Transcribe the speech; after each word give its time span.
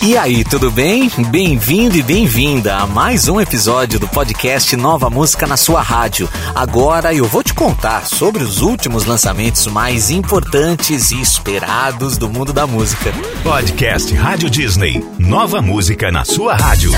E 0.00 0.16
aí, 0.16 0.44
tudo 0.44 0.70
bem? 0.70 1.10
Bem-vindo 1.28 1.96
e 1.96 2.02
bem-vinda 2.02 2.76
a 2.76 2.86
mais 2.86 3.28
um 3.28 3.40
episódio 3.40 3.98
do 3.98 4.06
podcast 4.06 4.76
Nova 4.76 5.10
Música 5.10 5.44
na 5.44 5.56
sua 5.56 5.82
rádio. 5.82 6.28
Agora 6.54 7.12
eu 7.12 7.24
vou 7.24 7.42
te 7.42 7.52
contar 7.52 8.06
sobre 8.06 8.44
os 8.44 8.62
últimos 8.62 9.04
lançamentos 9.04 9.66
mais 9.66 10.08
importantes 10.08 11.10
e 11.10 11.20
esperados 11.20 12.16
do 12.16 12.28
mundo 12.28 12.52
da 12.52 12.64
música. 12.66 13.12
Podcast 13.42 14.14
Rádio 14.14 14.48
Disney. 14.48 15.04
Nova 15.18 15.60
música 15.60 16.12
na 16.12 16.24
sua 16.24 16.54
rádio. 16.54 16.92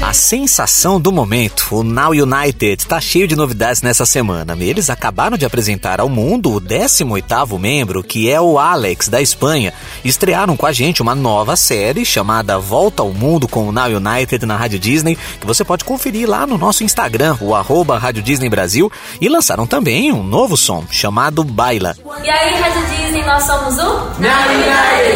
A 0.00 0.14
sensação 0.14 0.98
do 0.98 1.12
momento, 1.12 1.66
o 1.70 1.82
Now 1.82 2.12
United, 2.12 2.82
está 2.82 2.98
cheio 3.00 3.28
de 3.28 3.36
novidades 3.36 3.82
nessa 3.82 4.06
semana. 4.06 4.56
Eles 4.58 4.88
acabaram 4.88 5.36
de 5.36 5.44
apresentar 5.44 6.00
ao 6.00 6.08
mundo 6.08 6.52
o 6.52 6.60
18º 6.60 7.58
membro, 7.58 8.02
que 8.02 8.30
é 8.30 8.40
o 8.40 8.58
Alex, 8.58 9.08
da 9.08 9.20
Espanha. 9.20 9.74
Estrearam 10.02 10.56
com 10.56 10.64
a 10.64 10.72
gente 10.72 11.02
uma 11.02 11.14
nova 11.14 11.54
série 11.54 12.04
chamada 12.04 12.58
Volta 12.58 13.02
ao 13.02 13.12
Mundo 13.12 13.46
com 13.46 13.68
o 13.68 13.72
Now 13.72 13.88
United 13.88 14.46
na 14.46 14.56
Rádio 14.56 14.78
Disney, 14.78 15.18
que 15.38 15.46
você 15.46 15.62
pode 15.64 15.84
conferir 15.84 16.28
lá 16.28 16.46
no 16.46 16.56
nosso 16.56 16.82
Instagram, 16.82 17.36
o 17.40 17.54
arroba 17.54 17.98
Rádio 17.98 18.22
Disney 18.22 18.48
Brasil. 18.48 18.90
E 19.20 19.28
lançaram 19.28 19.66
também 19.66 20.12
um 20.12 20.22
novo 20.22 20.56
som, 20.56 20.84
chamado 20.90 21.44
Baila. 21.44 21.94
E 22.22 22.30
aí, 22.30 22.54
Rádio 22.54 22.86
Disney, 22.86 23.22
nós 23.24 23.42
somos 23.42 23.74
o 23.74 23.84
Now 24.18 24.48
United! 24.48 25.13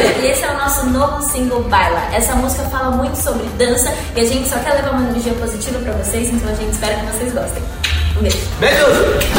Nosso 0.79 0.91
novo 0.91 1.23
single 1.23 1.63
Baila. 1.65 2.09
Essa 2.13 2.37
música 2.37 2.63
fala 2.65 2.93
muito 2.93 3.17
sobre 3.17 3.45
dança 3.59 3.93
e 4.15 4.21
a 4.21 4.25
gente 4.25 4.49
só 4.49 4.59
quer 4.61 4.75
levar 4.75 4.93
uma 4.93 5.11
energia 5.11 5.35
positiva 5.35 5.79
pra 5.81 5.93
vocês, 5.95 6.29
então 6.29 6.49
a 6.49 6.55
gente 6.55 6.71
espera 6.71 6.95
que 6.95 7.07
vocês 7.07 7.33
gostem. 7.33 7.63
Um 8.17 8.23
beijo. 8.23 8.39
Beijos! 8.61 9.39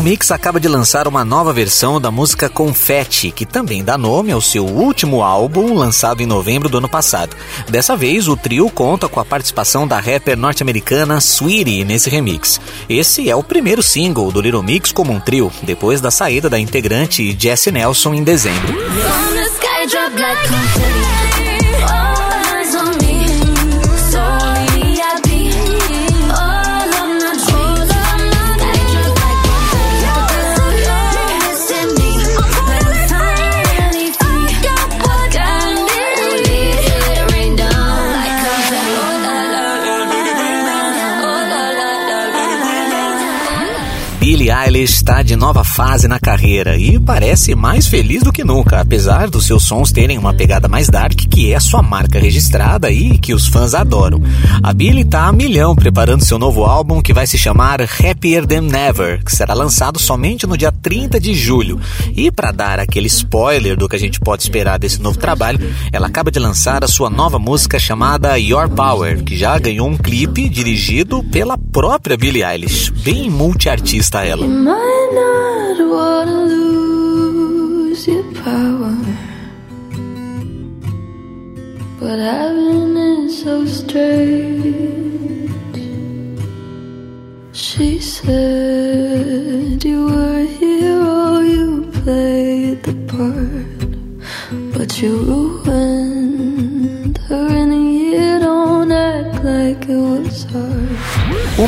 Little 0.00 0.12
Mix 0.12 0.30
acaba 0.30 0.58
de 0.58 0.66
lançar 0.66 1.06
uma 1.06 1.24
nova 1.24 1.52
versão 1.52 2.00
da 2.00 2.10
música 2.10 2.48
Confetti, 2.48 3.30
que 3.30 3.44
também 3.44 3.84
dá 3.84 3.98
nome 3.98 4.32
ao 4.32 4.40
seu 4.40 4.64
último 4.64 5.22
álbum, 5.22 5.74
lançado 5.74 6.22
em 6.22 6.26
novembro 6.26 6.70
do 6.70 6.78
ano 6.78 6.88
passado. 6.88 7.36
Dessa 7.68 7.96
vez, 7.96 8.26
o 8.26 8.34
trio 8.34 8.70
conta 8.70 9.08
com 9.08 9.20
a 9.20 9.24
participação 9.24 9.86
da 9.86 10.00
rapper 10.00 10.38
norte-americana 10.38 11.20
Sweetie 11.20 11.84
nesse 11.84 12.08
remix. 12.08 12.58
Esse 12.88 13.28
é 13.28 13.36
o 13.36 13.42
primeiro 13.42 13.82
single 13.82 14.32
do 14.32 14.40
Little 14.40 14.62
Mix 14.62 14.90
como 14.90 15.12
um 15.12 15.20
trio, 15.20 15.52
depois 15.62 16.00
da 16.00 16.10
saída 16.10 16.48
da 16.48 16.58
integrante 16.58 17.36
Jessie 17.38 17.70
Nelson 17.70 18.14
em 18.14 18.24
dezembro. 18.24 18.74
Está 44.82 45.22
de 45.22 45.36
nova 45.36 45.64
fase 45.64 46.08
na 46.08 46.18
carreira 46.18 46.76
e 46.76 46.98
parece 46.98 47.54
mais 47.54 47.86
feliz 47.86 48.22
do 48.22 48.32
que 48.32 48.44
nunca, 48.44 48.80
apesar 48.80 49.28
dos 49.28 49.46
seus 49.46 49.64
sons 49.64 49.92
terem 49.92 50.18
uma 50.18 50.32
pegada 50.32 50.68
mais 50.68 50.88
dark, 50.88 51.16
que 51.30 51.52
é 51.52 51.56
a 51.56 51.60
sua 51.60 51.82
marca 51.82 52.18
registrada 52.18 52.90
e 52.90 53.18
que 53.18 53.34
os 53.34 53.46
fãs 53.46 53.74
adoram. 53.74 54.22
A 54.62 54.72
Billie 54.72 55.02
está 55.02 55.26
a 55.26 55.32
milhão 55.32 55.74
preparando 55.74 56.24
seu 56.24 56.38
novo 56.38 56.64
álbum 56.64 57.02
que 57.02 57.12
vai 57.12 57.26
se 57.26 57.36
chamar 57.36 57.80
Happier 57.82 58.46
Than 58.46 58.62
Never, 58.62 59.22
que 59.24 59.34
será 59.34 59.54
lançado 59.54 59.98
somente 59.98 60.46
no 60.46 60.56
dia 60.56 60.72
30 60.72 61.20
de 61.20 61.34
julho. 61.34 61.80
E 62.16 62.30
para 62.30 62.52
dar 62.52 62.78
aquele 62.78 63.06
spoiler 63.06 63.76
do 63.76 63.88
que 63.88 63.96
a 63.96 64.00
gente 64.00 64.18
pode 64.20 64.42
esperar 64.42 64.78
desse 64.78 65.00
novo 65.00 65.18
trabalho, 65.18 65.60
ela 65.92 66.06
acaba 66.06 66.30
de 66.30 66.38
lançar 66.38 66.82
a 66.84 66.88
sua 66.88 67.10
nova 67.10 67.38
música 67.38 67.78
chamada 67.78 68.38
Your 68.38 68.68
Power, 68.68 69.22
que 69.22 69.36
já 69.36 69.58
ganhou 69.58 69.88
um 69.88 69.96
clipe 69.96 70.48
dirigido 70.48 71.22
pela 71.24 71.58
própria 71.58 72.16
Billie 72.16 72.44
Eilish, 72.44 72.90
bem 72.90 73.28
multiartista 73.28 74.24
ela. 74.24 74.46
Might 74.70 75.10
not 75.22 75.76
wanna 75.94 76.40
lose 76.54 78.06
your 78.06 78.26
power, 78.46 78.96
but 81.98 82.18
having 82.20 82.96
it 82.96 83.30
so 83.42 83.54
strange. 83.66 85.50
She 87.52 87.98
said 87.98 89.82
you 89.84 90.04
were 90.04 90.38
a 90.38 90.50
hero, 90.60 91.40
you 91.40 91.90
played 92.02 92.78
the 92.84 92.96
part, 93.12 93.80
but 94.76 94.90
you 95.02 95.12
ruined 95.30 96.29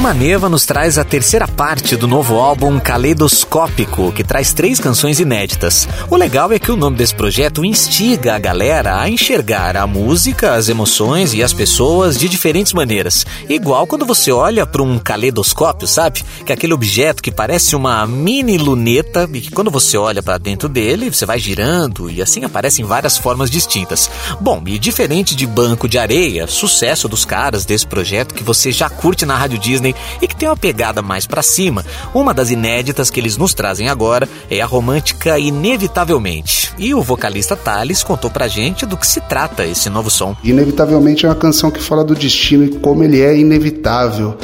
Uma 0.03 0.13
Neva 0.13 0.49
nos 0.49 0.67
traz 0.67 0.99
a 0.99 1.05
terceira 1.05 1.47
parte 1.47 1.95
do 1.95 2.09
novo 2.09 2.35
álbum 2.35 2.81
Caleidoscópico, 2.81 4.11
que 4.11 4.25
traz 4.25 4.53
três 4.53 4.81
canções 4.81 5.21
inéditas. 5.21 5.87
O 6.11 6.17
legal 6.17 6.51
é 6.51 6.59
que 6.59 6.73
o 6.73 6.77
nome 6.77 6.97
desse 6.97 7.15
projeto 7.15 7.65
instiga 7.65 8.35
a 8.35 8.39
galera 8.41 9.01
a 9.01 9.09
enxergar 9.09 9.77
a 9.77 9.87
música, 9.87 10.55
as 10.55 10.69
emoções 10.69 11.35
e 11.35 11.41
as 11.41 11.53
pessoas 11.53 12.19
de 12.19 12.29
diferentes 12.29 12.73
maneiras. 12.73 13.25
Igual 13.49 13.87
quando 13.87 14.05
você 14.05 14.33
olha 14.33 14.67
para 14.67 14.83
um 14.83 14.99
caleidoscópio, 14.99 15.87
sabe? 15.87 16.25
Que 16.45 16.51
é 16.51 16.57
aquele 16.57 16.75
objeto 16.75 17.23
que 17.23 17.31
parece 17.31 17.77
uma 17.77 18.05
mini 18.05 18.59
luneta 18.59 19.31
e 19.33 19.41
que 19.41 19.53
quando 19.53 19.71
você 19.71 19.97
olha 19.97 20.21
para 20.21 20.37
dentro 20.37 20.69
dele, 20.69 21.12
você 21.12 21.25
vai 21.25 21.39
girando 21.39 22.11
e 22.11 22.21
assim 22.21 22.43
aparecem 22.43 22.85
várias 22.85 23.17
formas 23.17 23.49
distintas. 23.49 24.11
Bom, 24.41 24.65
e 24.67 24.81
diferente 24.81 25.37
de 25.37 25.47
Banco 25.47 25.89
de 25.89 25.97
Areia, 25.97 26.49
sucesso 26.49 27.07
dos 27.07 27.25
caras 27.25 27.65
desse 27.65 27.87
projeto 27.87 28.35
que 28.35 28.43
você 28.43 28.73
já 28.73 28.91
curte 28.91 29.25
na 29.25 29.37
Rádio 29.37 29.61
Disney 29.61 29.92
e 30.21 30.29
que 30.29 30.37
tem 30.37 30.49
uma 30.49 30.57
pegada 30.57 31.03
mais 31.03 31.27
pra 31.27 31.43
cima. 31.43 31.85
Uma 32.15 32.35
das 32.35 32.51
inéditas 32.51 33.11
que 33.11 33.21
eles 33.21 33.37
nos 33.37 33.55
trazem 33.55 33.89
agora 33.89 34.29
é 34.51 34.61
a 34.61 34.67
romântica 34.67 35.39
Inevitavelmente. 35.39 36.73
E 36.79 36.95
o 36.95 37.03
vocalista 37.03 37.57
Thales 37.57 38.03
contou 38.03 38.31
pra 38.31 38.49
gente 38.49 38.87
do 38.87 38.97
que 38.97 39.07
se 39.07 39.21
trata 39.21 39.65
esse 39.65 39.91
novo 39.91 40.11
som. 40.11 40.37
Inevitavelmente 40.43 41.27
é 41.27 41.29
uma 41.29 41.35
canção 41.35 41.71
que 41.71 41.83
fala 41.83 42.05
do 42.05 42.15
destino 42.15 42.65
e 42.65 42.69
como 42.79 43.05
ele 43.05 43.21
é 43.21 43.37
inevitável. 43.37 44.37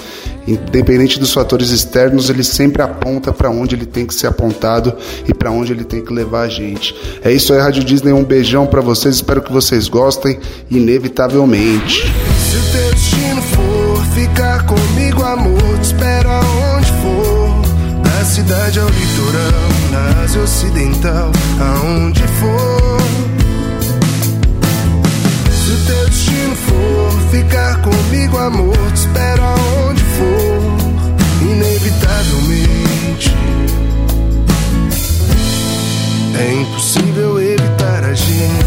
Independente 0.49 1.21
dos 1.21 1.33
fatores 1.33 1.71
externos, 1.71 2.31
ele 2.31 2.43
sempre 2.43 2.81
aponta 2.81 3.33
para 3.33 3.51
onde 3.51 3.75
ele 3.75 3.85
tem 3.85 4.07
que 4.07 4.15
ser 4.15 4.29
apontado 4.29 4.95
e 5.29 5.35
para 5.35 5.51
onde 5.51 5.73
ele 5.73 5.85
tem 5.85 6.03
que 6.03 6.13
levar 6.13 6.43
a 6.43 6.49
gente. 6.49 6.95
É 7.23 7.31
isso 7.31 7.53
aí, 7.53 7.61
Rádio 7.61 7.85
Disney. 7.85 8.13
Um 8.13 8.25
beijão 8.25 8.67
para 8.67 8.81
vocês. 8.81 9.17
Espero 9.17 9.43
que 9.43 9.53
vocês 9.53 9.89
gostem. 9.89 10.39
Inevitavelmente. 10.71 12.11
Espero 16.19 16.31
aonde 16.31 16.93
for. 17.01 17.63
Da 18.03 18.25
cidade 18.25 18.81
ao 18.81 18.89
litoral, 18.89 19.69
na 19.93 20.23
Ásia 20.25 20.43
Ocidental, 20.43 21.31
aonde 21.61 22.23
for. 22.41 22.99
Se 25.53 25.71
o 25.71 25.87
teu 25.87 26.09
destino 26.09 26.57
for 26.57 27.13
ficar 27.31 27.81
comigo, 27.83 28.39
amor, 28.39 28.77
te 28.93 29.01
espero 29.01 29.45
aonde 29.45 30.03
for. 30.03 30.59
Inevitavelmente. 31.43 33.37
É 36.41 36.53
impossível 36.55 37.41
evitar 37.41 38.05
a 38.05 38.15
gente. 38.15 38.67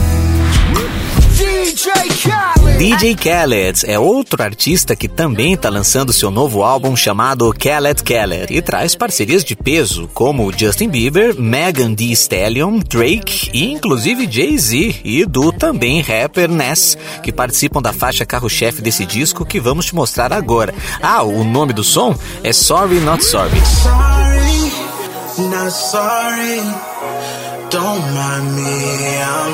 DJ 1.38 1.92
Khaled. 2.24 2.61
DJ 2.82 3.14
Khaled 3.14 3.86
é 3.86 4.00
outro 4.00 4.42
artista 4.42 4.96
que 4.96 5.08
também 5.08 5.54
está 5.54 5.70
lançando 5.70 6.12
seu 6.12 6.32
novo 6.32 6.64
álbum 6.64 6.96
chamado 6.96 7.48
Khaled 7.52 8.02
Khaled 8.02 8.52
e 8.52 8.60
traz 8.60 8.96
parcerias 8.96 9.44
de 9.44 9.56
peso 9.56 10.10
como 10.16 10.52
Justin 10.52 10.90
Bieber, 10.90 11.40
Megan 11.40 11.94
Thee 11.94 12.12
Stallion, 12.14 12.80
Drake 12.80 13.52
e 13.54 13.72
inclusive 13.72 14.28
Jay-Z 14.28 15.02
e 15.04 15.24
do 15.26 15.52
também 15.52 16.02
rapper 16.02 16.50
Ness, 16.50 16.98
que 17.22 17.32
participam 17.32 17.84
da 17.84 17.94
faixa 17.94 18.26
carro-chefe 18.26 18.82
desse 18.82 19.06
disco 19.06 19.46
que 19.46 19.60
vamos 19.60 19.86
te 19.86 19.94
mostrar 19.94 20.34
agora. 20.34 20.74
Ah, 21.04 21.22
o 21.22 21.44
nome 21.44 21.74
do 21.74 21.84
som 21.84 22.16
é 22.44 22.52
Sorry 22.52 23.00
Not 23.02 23.24
Sorry. 23.24 23.62
Sorry, 23.64 25.50
not 25.50 25.72
sorry. 25.72 26.92
don't 27.70 28.02
mind 28.14 28.56
me. 28.56 29.22
I'm 29.22 29.54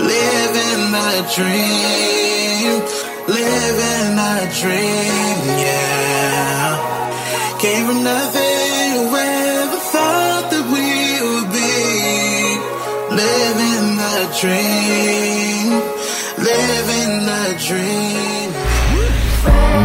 living 0.00 0.90
the 0.90 1.22
dream, 1.34 2.51
living 3.28 4.16
the 4.16 4.36
dream, 4.60 5.36
yeah. 5.66 6.68
Came 7.60 7.86
from 7.86 8.02
nothing, 8.02 8.86
whoever 8.98 9.80
thought 9.94 10.44
that 10.52 10.66
we 10.74 10.88
would 11.26 11.50
be 11.60 11.74
living 13.22 13.86
the 14.02 14.18
dream, 14.40 15.70
living 16.38 17.12
the 17.30 17.44
dream. 17.66 18.11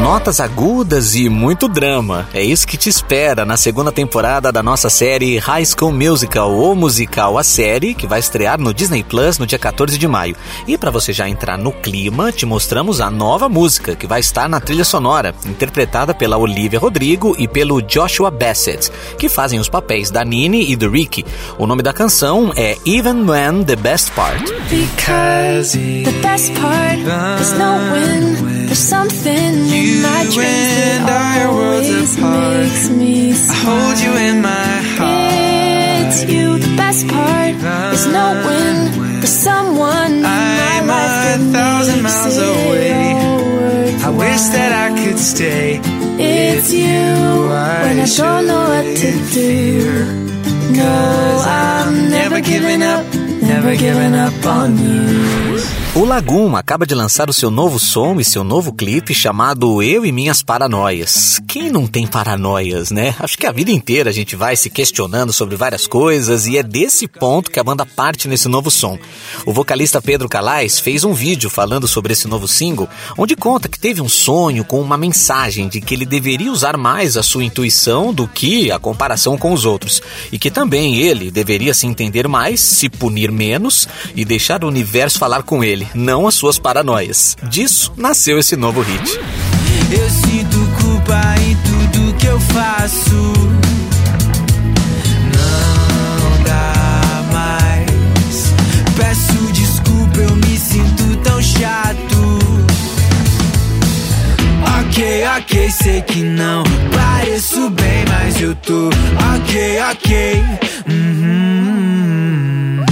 Notas 0.08 0.40
agudas 0.40 1.16
e 1.16 1.28
muito 1.28 1.68
drama. 1.68 2.30
É 2.34 2.42
isso 2.42 2.66
que 2.66 2.78
te 2.78 2.88
espera 2.88 3.44
na 3.44 3.58
segunda 3.58 3.92
temporada 3.92 4.54
da 4.54 4.64
nossa 4.64 4.90
série 4.90 5.38
High 5.38 5.66
School 5.66 5.92
Musical, 5.92 6.50
ou 6.54 6.74
musical 6.74 7.38
a 7.38 7.44
série, 7.44 7.94
que 7.94 8.08
vai 8.08 8.22
estrear 8.22 8.58
no 8.58 8.74
Disney 8.74 9.04
Plus 9.04 9.38
no 9.38 9.46
dia 9.46 9.60
14 9.60 9.98
de 9.98 10.08
maio. 10.08 10.34
E 10.66 10.78
para 10.78 10.92
você 10.92 11.12
já 11.12 11.28
entrar 11.28 11.58
no 11.58 11.74
clima, 11.74 12.32
te 12.32 12.46
mostramos 12.46 13.02
a 13.02 13.12
nova 13.12 13.50
música 13.50 13.98
que 13.98 14.08
vai 14.08 14.22
estar 14.22 14.48
na 14.48 14.62
trilha 14.62 14.86
sonora, 14.86 15.36
interpretada 15.46 16.14
pela 16.14 16.38
Olivia 16.38 16.80
Rodrigo 16.80 17.36
e 17.38 17.46
pelo 17.46 17.82
Joshua 17.82 18.32
Bassett, 18.32 18.90
que 19.20 19.28
fazem 19.28 19.60
os 19.60 19.68
papéis 19.68 20.10
da 20.10 20.24
Nini 20.24 20.72
e 20.72 20.78
do 20.78 20.90
Ricky. 20.90 21.26
O 21.60 21.68
nome 21.68 21.84
da 21.84 21.92
canção 21.92 22.54
é 22.56 22.78
Even 22.86 23.30
When 23.30 23.66
the 23.66 23.76
Best 23.76 24.12
Part. 24.12 24.42
Because 24.70 25.78
the 25.78 26.12
best 26.22 26.54
part 26.62 27.02
is 27.42 27.52
knowing 27.58 28.57
there's 28.78 28.90
something 28.90 29.34
in 29.34 30.02
my 30.04 30.22
dreams 30.34 30.70
that 31.10 31.48
always 31.50 32.18
makes 32.18 32.90
me 32.90 33.34
smile. 33.34 33.58
I 33.58 33.66
hold 33.66 33.98
you 34.06 34.14
in 34.30 34.42
my 34.42 34.74
heart. 34.98 35.34
It's 36.06 36.32
you. 36.32 36.60
The 36.60 36.76
best 36.76 37.08
part 37.08 37.56
is 37.96 38.06
knowing 38.06 38.78
there's 39.20 39.30
someone 39.30 40.14
in 40.14 40.22
my 40.22 40.80
I'm 40.80 40.88
life 40.88 41.40
a 41.40 41.54
thousand 41.58 42.04
miles 42.04 42.38
away. 42.38 43.02
I 44.06 44.10
wish 44.10 44.44
that 44.56 44.72
I 44.86 45.04
could 45.04 45.20
stay. 45.20 45.80
It's 46.20 46.72
you 46.72 47.02
when 47.50 48.00
I 48.00 48.08
don't 48.16 48.46
know 48.46 48.64
what 48.74 48.98
to 49.02 49.12
do. 49.34 50.06
No, 50.74 51.44
I'm 51.46 52.10
never 52.10 52.42
giving 52.42 52.84
up, 52.84 53.06
never 53.42 53.76
giving 53.76 54.14
up 54.14 54.46
on 54.46 54.78
you. 54.78 55.27
O 55.98 56.06
Lagoon 56.06 56.56
acaba 56.56 56.86
de 56.86 56.94
lançar 56.94 57.28
o 57.28 57.34
seu 57.34 57.50
novo 57.50 57.80
som 57.80 58.20
e 58.20 58.24
seu 58.24 58.44
novo 58.44 58.72
clipe 58.72 59.16
chamado 59.16 59.82
Eu 59.82 60.06
e 60.06 60.12
Minhas 60.12 60.44
Paranoias. 60.44 61.42
Quem 61.48 61.72
não 61.72 61.88
tem 61.88 62.06
paranoias, 62.06 62.92
né? 62.92 63.16
Acho 63.18 63.36
que 63.36 63.48
a 63.48 63.52
vida 63.52 63.72
inteira 63.72 64.12
a 64.12 64.14
gente 64.14 64.36
vai 64.36 64.56
se 64.56 64.70
questionando 64.70 65.34
sobre 65.34 65.56
várias 65.56 65.88
coisas 65.88 66.46
e 66.46 66.56
é 66.56 66.62
desse 66.62 67.08
ponto 67.08 67.50
que 67.50 67.60
a 67.60 67.64
banda 67.64 67.84
parte 67.84 68.28
nesse 68.28 68.48
novo 68.48 68.70
som. 68.70 69.00
O 69.44 69.52
vocalista 69.52 70.00
Pedro 70.00 70.30
Calais 70.30 70.80
fez 70.80 71.04
um 71.04 71.14
vídeo 71.14 71.50
falando 71.50 71.88
sobre 71.88 72.14
esse 72.14 72.28
novo 72.28 72.48
single, 72.48 72.88
onde 73.18 73.36
conta 73.36 73.68
que 73.68 73.80
teve 73.80 74.00
um 74.00 74.08
sonho 74.10 74.64
com 74.64 74.80
uma 74.80 74.98
mensagem 74.98 75.68
de 75.68 75.82
que 75.82 75.96
ele 75.96 76.06
deveria 76.06 76.52
usar 76.52 76.78
mais 76.78 77.18
a 77.18 77.24
sua 77.24 77.44
intuição 77.44 78.14
do 78.14 78.28
que 78.28 78.72
a 78.72 78.78
comparação 78.78 79.36
com 79.36 79.52
os 79.52 79.66
outros, 79.66 80.00
e 80.32 80.38
que 80.38 80.52
também 80.52 80.98
ele 80.98 81.32
deveria 81.32 81.74
se 81.74 81.88
entender 81.88 82.28
mais, 82.28 82.60
se 82.60 82.88
punir 82.88 83.32
menos 83.32 83.88
e 84.16 84.24
deixar 84.24 84.64
o 84.64 84.68
universo 84.68 85.18
falar 85.18 85.42
com 85.42 85.64
ele, 85.64 85.87
não 85.94 86.28
as 86.28 86.36
suas 86.36 86.60
paranoias. 86.60 87.36
Disso 87.50 87.94
nasceu 87.98 88.38
esse 88.40 88.56
novo 88.56 88.82
hit. 88.82 89.20
Eu 89.92 90.10
sinto 90.10 90.58
culpa 90.82 91.22
em 91.42 91.56
tudo 91.58 92.14
que 92.18 92.26
eu 92.26 92.40
faço. 92.40 93.34
Não 95.34 96.44
dá 96.44 97.24
mais. 97.32 98.54
Peço 98.96 99.52
desculpa, 99.54 100.20
eu 100.20 100.36
me 100.36 100.58
sinto 100.60 101.16
tão 101.24 101.42
chato. 101.42 102.38
Ok, 104.80 105.24
ok, 105.38 105.72
sei 105.72 106.02
que 106.02 106.24
não 106.24 106.64
pareço 106.92 107.70
bem, 107.70 108.06
mas 108.10 108.42
eu 108.42 108.56
tô. 108.56 108.90
Ok, 109.36 109.80
ok. 109.92 110.44
Uhum. 110.90 112.84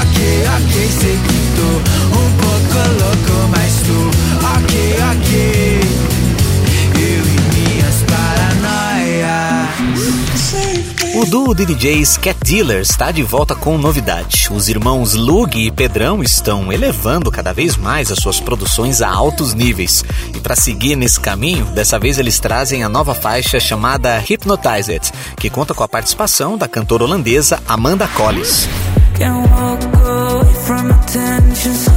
Ok, 0.00 0.44
ok, 0.56 0.88
sei 1.00 1.18
que 1.18 1.41
tô 1.62 1.68
um 2.18 2.30
pouco 2.36 2.74
louco, 2.98 3.34
mas 3.50 3.72
tô. 3.86 3.98
Ok, 4.58 4.72
ok. 5.12 5.80
Eu 6.96 7.22
e 7.24 7.36
minhas 7.54 7.96
paranoias. 8.10 9.62
O 11.14 11.26
duo 11.26 11.54
de 11.54 11.64
DJs 11.66 12.16
Cat 12.16 12.38
Dealer 12.42 12.80
está 12.80 13.12
de 13.12 13.22
volta 13.22 13.54
com 13.54 13.78
novidade. 13.78 14.48
Os 14.50 14.68
irmãos 14.68 15.14
Lug 15.14 15.56
e 15.56 15.70
Pedrão 15.70 16.22
estão 16.22 16.72
elevando 16.72 17.30
cada 17.30 17.52
vez 17.52 17.76
mais 17.76 18.10
as 18.10 18.18
suas 18.18 18.40
produções 18.40 19.00
a 19.00 19.08
altos 19.08 19.54
níveis. 19.54 20.04
E 20.34 20.40
para 20.40 20.56
seguir 20.56 20.96
nesse 20.96 21.20
caminho, 21.20 21.66
dessa 21.66 21.98
vez 21.98 22.18
eles 22.18 22.40
trazem 22.40 22.82
a 22.82 22.88
nova 22.88 23.14
faixa 23.14 23.60
chamada 23.60 24.18
Hypnotized, 24.18 25.12
que 25.36 25.48
conta 25.50 25.74
com 25.74 25.84
a 25.84 25.88
participação 25.88 26.58
da 26.58 26.66
cantora 26.66 27.04
holandesa 27.04 27.62
Amanda 27.68 28.08
Collins. 28.08 28.66
emotions 31.64 31.91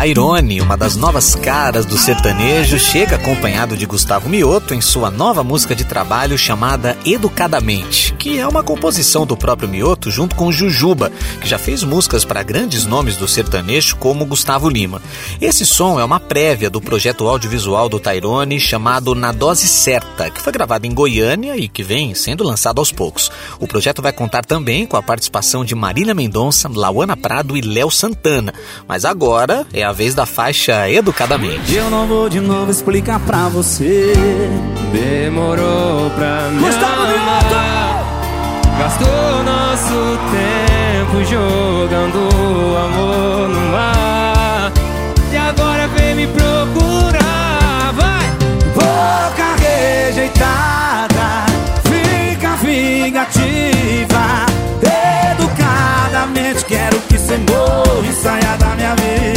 Tairone, 0.00 0.62
uma 0.62 0.78
das 0.78 0.96
novas 0.96 1.34
caras 1.34 1.84
do 1.84 1.98
sertanejo, 1.98 2.78
chega 2.78 3.16
acompanhado 3.16 3.76
de 3.76 3.84
Gustavo 3.84 4.30
Mioto 4.30 4.72
em 4.72 4.80
sua 4.80 5.10
nova 5.10 5.44
música 5.44 5.76
de 5.76 5.84
trabalho 5.84 6.38
chamada 6.38 6.96
Educadamente, 7.04 8.14
que 8.14 8.38
é 8.38 8.48
uma 8.48 8.62
composição 8.62 9.26
do 9.26 9.36
próprio 9.36 9.68
Mioto 9.68 10.10
junto 10.10 10.34
com 10.34 10.50
Jujuba, 10.50 11.12
que 11.42 11.46
já 11.46 11.58
fez 11.58 11.84
músicas 11.84 12.24
para 12.24 12.42
grandes 12.42 12.86
nomes 12.86 13.18
do 13.18 13.28
sertanejo 13.28 13.96
como 13.96 14.24
Gustavo 14.24 14.70
Lima. 14.70 15.02
Esse 15.38 15.66
som 15.66 16.00
é 16.00 16.04
uma 16.04 16.18
prévia 16.18 16.70
do 16.70 16.80
projeto 16.80 17.28
audiovisual 17.28 17.86
do 17.86 18.00
Tairone 18.00 18.58
chamado 18.58 19.14
Na 19.14 19.32
Dose 19.32 19.68
Certa, 19.68 20.30
que 20.30 20.40
foi 20.40 20.50
gravado 20.50 20.86
em 20.86 20.94
Goiânia 20.94 21.58
e 21.58 21.68
que 21.68 21.82
vem 21.82 22.14
sendo 22.14 22.42
lançado 22.42 22.78
aos 22.78 22.90
poucos. 22.90 23.30
O 23.58 23.68
projeto 23.68 24.00
vai 24.00 24.14
contar 24.14 24.46
também 24.46 24.86
com 24.86 24.96
a 24.96 25.02
participação 25.02 25.62
de 25.62 25.74
Marília 25.74 26.14
Mendonça, 26.14 26.70
Lauana 26.72 27.18
Prado 27.18 27.54
e 27.54 27.60
Léo 27.60 27.90
Santana, 27.90 28.54
mas 28.88 29.04
agora 29.04 29.66
é 29.74 29.82
a 29.82 29.89
vez 29.92 30.14
da 30.14 30.26
faixa 30.26 30.88
Educadamente. 30.90 31.74
Eu 31.74 31.90
não 31.90 32.06
vou 32.06 32.28
de 32.28 32.40
novo 32.40 32.70
explicar 32.70 33.18
pra 33.20 33.48
você. 33.48 34.12
Demorou 34.92 36.10
pra 36.10 36.48
me 36.50 36.64
amar. 36.66 38.20
Gastou 38.78 39.42
nosso 39.44 40.18
tempo 40.32 41.24
jogando 41.24 42.18
amor 42.76 43.48
no 43.48 43.60
mar. 43.72 44.72
E 45.30 45.36
agora 45.36 45.86
vem 45.88 46.14
me 46.14 46.26
procurar. 46.26 47.92
Vai! 47.94 48.24
Boca 48.74 49.56
rejeitada. 49.60 51.46
Fica 51.84 52.56
vingativa. 52.56 54.46
Educadamente 55.32 56.64
quero 56.64 56.98
que 57.00 57.18
você 57.18 57.36
morra 57.36 58.06
e 58.08 58.12
saia 58.14 58.56
da 58.56 58.74
minha 58.76 58.94
vida. 58.96 59.29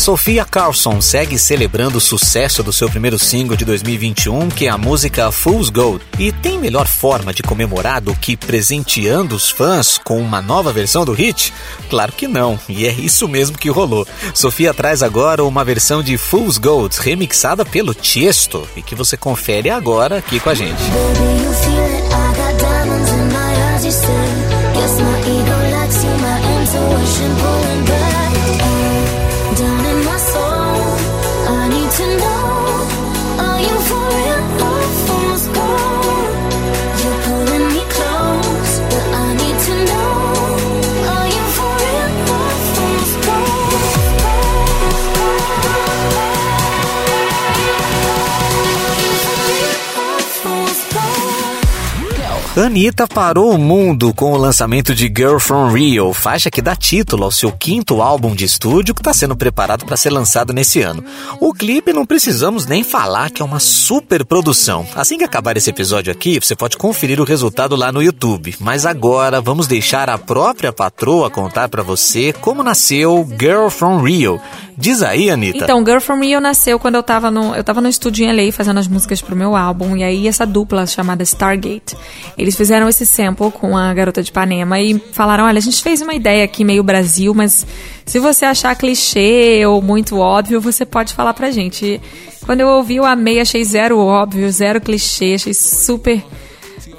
Sofia 0.00 0.46
Carlson 0.46 0.98
segue 1.02 1.38
celebrando 1.38 1.98
o 1.98 2.00
sucesso 2.00 2.62
do 2.62 2.72
seu 2.72 2.88
primeiro 2.88 3.18
single 3.18 3.54
de 3.54 3.66
2021, 3.66 4.48
que 4.48 4.64
é 4.64 4.70
a 4.70 4.78
música 4.78 5.30
Fool's 5.30 5.68
Gold. 5.68 6.02
E 6.18 6.32
tem 6.32 6.58
melhor 6.58 6.86
forma 6.86 7.34
de 7.34 7.42
comemorar 7.42 8.00
do 8.00 8.16
que 8.16 8.34
presenteando 8.34 9.36
os 9.36 9.50
fãs 9.50 9.98
com 9.98 10.18
uma 10.18 10.40
nova 10.40 10.72
versão 10.72 11.04
do 11.04 11.12
hit? 11.12 11.52
Claro 11.90 12.12
que 12.12 12.26
não, 12.26 12.58
e 12.66 12.86
é 12.86 12.90
isso 12.90 13.28
mesmo 13.28 13.58
que 13.58 13.68
rolou. 13.68 14.08
Sofia 14.32 14.72
traz 14.72 15.02
agora 15.02 15.44
uma 15.44 15.66
versão 15.66 16.02
de 16.02 16.16
Fool's 16.16 16.56
Gold 16.56 16.96
remixada 16.98 17.62
pelo 17.62 17.92
Tiesto 17.92 18.66
e 18.74 18.80
que 18.80 18.94
você 18.94 19.18
confere 19.18 19.68
agora 19.68 20.16
aqui 20.16 20.40
com 20.40 20.48
a 20.48 20.54
gente. 20.54 20.80
Baby, 24.80 25.19
Anitta 52.60 53.08
parou 53.08 53.54
o 53.54 53.58
mundo 53.58 54.12
com 54.12 54.32
o 54.32 54.36
lançamento 54.36 54.94
de 54.94 55.06
Girl 55.06 55.38
From 55.38 55.72
Rio, 55.72 56.12
faixa 56.12 56.50
que 56.50 56.60
dá 56.60 56.76
título 56.76 57.24
ao 57.24 57.30
seu 57.30 57.50
quinto 57.50 58.02
álbum 58.02 58.34
de 58.34 58.44
estúdio 58.44 58.94
que 58.94 59.00
está 59.00 59.14
sendo 59.14 59.34
preparado 59.34 59.86
para 59.86 59.96
ser 59.96 60.10
lançado 60.10 60.52
nesse 60.52 60.82
ano. 60.82 61.02
O 61.40 61.54
clipe 61.54 61.92
não 61.92 62.04
precisamos 62.04 62.66
nem 62.66 62.84
falar 62.84 63.30
que 63.30 63.40
é 63.40 63.44
uma 63.44 63.60
super 63.60 64.26
produção. 64.26 64.86
Assim 64.94 65.16
que 65.16 65.24
acabar 65.24 65.56
esse 65.56 65.70
episódio 65.70 66.12
aqui, 66.12 66.38
você 66.38 66.54
pode 66.54 66.76
conferir 66.76 67.18
o 67.18 67.24
resultado 67.24 67.74
lá 67.74 67.90
no 67.90 68.02
YouTube. 68.02 68.54
Mas 68.60 68.84
agora 68.84 69.40
vamos 69.40 69.66
deixar 69.66 70.10
a 70.10 70.18
própria 70.18 70.70
patroa 70.70 71.30
contar 71.30 71.70
para 71.70 71.82
você 71.82 72.32
como 72.32 72.62
nasceu 72.62 73.26
Girl 73.40 73.68
From 73.68 74.02
Rio. 74.02 74.38
Diz 74.80 75.02
aí, 75.02 75.28
Anitta. 75.28 75.58
Então, 75.58 75.84
Girl 75.84 76.00
From 76.00 76.20
Rio 76.20 76.40
nasceu 76.40 76.78
quando 76.78 76.94
eu 76.94 77.02
tava 77.02 77.30
no, 77.30 77.54
eu 77.54 77.62
tava 77.62 77.82
no 77.82 77.88
estúdio 77.88 78.24
em 78.24 78.32
LA 78.32 78.50
fazendo 78.50 78.80
as 78.80 78.88
músicas 78.88 79.20
pro 79.20 79.36
meu 79.36 79.54
álbum, 79.54 79.94
e 79.94 80.02
aí 80.02 80.26
essa 80.26 80.46
dupla 80.46 80.86
chamada 80.86 81.22
Stargate, 81.22 81.94
eles 82.36 82.56
fizeram 82.56 82.88
esse 82.88 83.04
sample 83.04 83.50
com 83.50 83.76
a 83.76 83.92
Garota 83.92 84.22
de 84.22 84.30
Ipanema 84.30 84.80
e 84.80 84.98
falaram, 85.12 85.44
olha, 85.44 85.58
a 85.58 85.60
gente 85.60 85.82
fez 85.82 86.00
uma 86.00 86.14
ideia 86.14 86.42
aqui 86.44 86.64
meio 86.64 86.82
Brasil, 86.82 87.34
mas 87.34 87.66
se 88.06 88.18
você 88.18 88.46
achar 88.46 88.74
clichê 88.74 89.66
ou 89.66 89.82
muito 89.82 90.16
óbvio, 90.16 90.62
você 90.62 90.86
pode 90.86 91.12
falar 91.12 91.34
pra 91.34 91.50
gente. 91.50 91.84
E 91.84 92.00
quando 92.46 92.60
eu 92.60 92.68
ouvi, 92.68 92.96
eu 92.96 93.04
amei, 93.04 93.38
achei 93.38 93.62
zero 93.62 93.98
óbvio, 93.98 94.50
zero 94.50 94.80
clichê, 94.80 95.34
achei 95.34 95.52
super, 95.52 96.24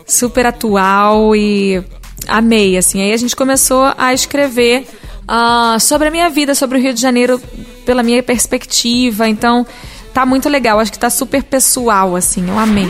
super 0.05 0.45
atual 0.45 1.35
e 1.35 1.83
amei, 2.27 2.77
assim. 2.77 3.01
Aí 3.01 3.11
a 3.11 3.17
gente 3.17 3.35
começou 3.35 3.91
a 3.97 4.13
escrever 4.13 4.85
uh, 5.27 5.79
sobre 5.79 6.07
a 6.07 6.11
minha 6.11 6.29
vida, 6.29 6.53
sobre 6.53 6.77
o 6.77 6.81
Rio 6.81 6.93
de 6.93 7.01
Janeiro, 7.01 7.41
pela 7.81 8.03
minha 8.03 8.21
perspectiva. 8.23 9.27
Então, 9.27 9.65
tá 10.13 10.25
muito 10.25 10.49
legal. 10.49 10.79
Acho 10.79 10.91
que 10.91 10.99
tá 10.99 11.09
super 11.09 11.43
pessoal, 11.43 12.15
assim. 12.15 12.49
Eu 12.49 12.57
amei. 12.57 12.89